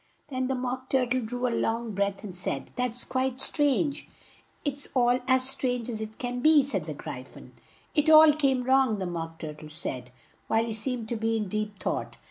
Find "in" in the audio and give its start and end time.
11.37-11.47